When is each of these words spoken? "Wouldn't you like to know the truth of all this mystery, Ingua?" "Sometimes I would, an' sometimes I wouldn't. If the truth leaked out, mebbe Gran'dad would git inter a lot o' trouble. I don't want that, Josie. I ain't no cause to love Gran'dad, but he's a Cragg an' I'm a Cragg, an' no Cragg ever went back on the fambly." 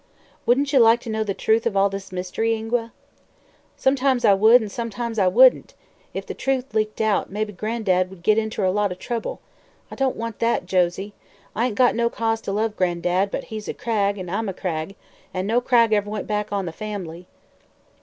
"Wouldn't 0.47 0.73
you 0.73 0.79
like 0.79 0.99
to 1.01 1.11
know 1.11 1.23
the 1.23 1.35
truth 1.35 1.67
of 1.67 1.77
all 1.77 1.87
this 1.87 2.11
mystery, 2.11 2.55
Ingua?" 2.55 2.91
"Sometimes 3.77 4.25
I 4.25 4.33
would, 4.33 4.59
an' 4.63 4.69
sometimes 4.69 5.19
I 5.19 5.27
wouldn't. 5.27 5.75
If 6.11 6.25
the 6.25 6.33
truth 6.33 6.73
leaked 6.73 6.99
out, 6.99 7.31
mebbe 7.31 7.55
Gran'dad 7.55 8.09
would 8.09 8.23
git 8.23 8.39
inter 8.39 8.63
a 8.63 8.71
lot 8.71 8.91
o' 8.91 8.95
trouble. 8.95 9.41
I 9.91 9.95
don't 9.95 10.15
want 10.15 10.39
that, 10.39 10.65
Josie. 10.65 11.13
I 11.55 11.67
ain't 11.67 11.79
no 11.95 12.09
cause 12.09 12.41
to 12.41 12.51
love 12.51 12.75
Gran'dad, 12.75 13.29
but 13.29 13.43
he's 13.53 13.67
a 13.67 13.75
Cragg 13.75 14.17
an' 14.17 14.27
I'm 14.27 14.49
a 14.49 14.53
Cragg, 14.55 14.95
an' 15.35 15.45
no 15.45 15.61
Cragg 15.61 15.93
ever 15.93 16.09
went 16.09 16.25
back 16.25 16.51
on 16.51 16.65
the 16.65 16.73
fambly." 16.73 17.27